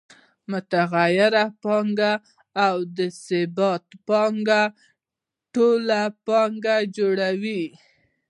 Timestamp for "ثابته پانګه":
3.25-4.61